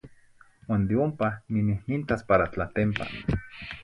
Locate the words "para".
2.31-2.49